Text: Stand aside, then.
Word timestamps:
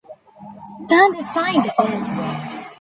Stand 0.79 1.15
aside, 1.19 1.67
then. 1.77 2.65